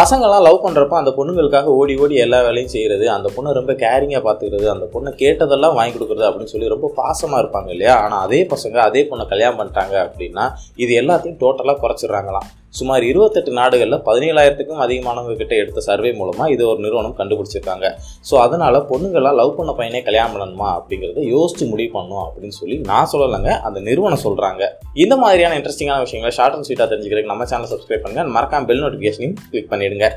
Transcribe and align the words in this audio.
பசங்களாம் 0.00 0.44
லவ் 0.46 0.64
பண்ணுறப்ப 0.64 0.94
அந்த 0.98 1.10
பொண்ணுங்களுக்காக 1.16 1.72
ஓடி 1.78 1.94
ஓடி 2.02 2.14
எல்லா 2.24 2.38
வேலையும் 2.46 2.72
செய்கிறது 2.74 3.06
அந்த 3.14 3.28
பொண்ணை 3.36 3.50
ரொம்ப 3.52 3.72
கேரிங்காக 3.82 4.22
பார்த்துக்கிறது 4.26 4.66
அந்த 4.74 4.86
பொண்ணை 4.92 5.10
கேட்டதெல்லாம் 5.22 5.76
வாங்கி 5.78 5.94
கொடுக்குறது 5.96 6.28
அப்படின்னு 6.28 6.52
சொல்லி 6.52 6.72
ரொம்ப 6.74 6.90
பாசமாக 7.00 7.42
இருப்பாங்க 7.42 7.68
இல்லையா? 7.68 7.94
ஆனால் 8.04 8.20
அதே 8.20 8.40
பசங்க 8.52 8.78
அதே 8.88 9.02
பொண்ணை 9.10 9.26
கல்யாணம் 9.32 9.60
பண்ணிட்டாங்க 9.60 9.96
அப்படின்னா 10.06 10.46
இது 10.76 10.94
எல்லாத்தையும் 11.02 11.40
டோட்டலாக 11.42 11.82
குறைச்சிடுறாங்களாம். 11.82 12.48
சுமார் 12.78 13.04
இருபத்தெட்டு 13.10 13.52
நாடுகளில் 13.58 13.98
பதினேழாயிரத்துக்கும் 14.08 14.82
அதிகமானவங்க 14.84 15.36
கிட்ட 15.40 15.54
எடுத்த 15.62 15.80
சர்வே 15.88 16.10
மூலமாக 16.20 16.54
இது 16.54 16.62
ஒரு 16.70 16.80
நிறுவனம் 16.84 17.16
கண்டுபிடிச்சிருக்காங்க. 17.20 17.86
ஸோ 18.28 18.34
அதனால் 18.44 18.78
பொண்ணுங்களாம் 18.90 19.38
லவ் 19.40 19.56
பண்ண 19.58 19.72
பையனே 19.80 20.02
கல்யாணம் 20.08 20.34
பண்ணணுமா 20.34 20.68
அப்படிங்கிறத 20.78 21.26
யோசிச்சு 21.34 21.66
முடிவு 21.72 21.92
பண்ணும் 21.98 22.24
அப்படின்னு 22.26 22.58
சொல்லி 22.60 22.78
நான் 22.90 23.10
சொல்லலைங்க 23.14 23.52
அந்த 23.68 23.78
நிறுவனம் 23.90 24.24
சொல்கிறாங்க 24.26 24.62
இந்த 25.04 25.16
மாதிரியான 25.22 25.56
இன்ட்ரெஸ்டிங்கான 25.60 26.04
விஷயங்களை 26.06 26.34
ஷார்ட் 26.38 26.56
அண்ட் 26.56 26.68
ஸ்வீட்டாக 26.68 26.88
தெரிஞ்சுக்கிறதுக்கு 26.92 27.34
நம்ம 27.34 27.46
சேனல் 27.52 27.72
சப்ஸ்கிரைப் 27.74 28.04
பண்ணுங்க. 28.04 28.24
மறக்காம 28.36 28.68
பெல் 28.70 28.84
நோட்டிஃபிகேஷனையும் 28.84 29.38
கிளிக் 29.52 29.72
பண்ணிடுங்க. 29.72 30.08